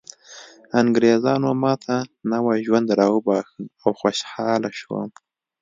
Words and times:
انګریزانو 0.81 1.49
ماته 1.63 1.95
نوی 2.31 2.57
ژوند 2.65 2.87
راوباښه 2.99 3.59
او 3.83 3.89
خوشحاله 3.99 4.69
شوم 4.79 5.09